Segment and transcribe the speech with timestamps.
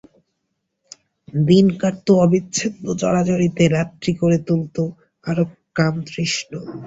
[1.43, 4.75] দিন কাটতো অবিচ্ছেদ্য জড়াজড়িতে, রাত্রি করে তুলত
[5.25, 5.43] আরও
[5.75, 6.51] কামতৃষ্ণ।